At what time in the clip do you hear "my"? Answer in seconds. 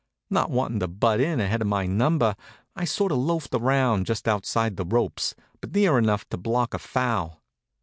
1.67-1.85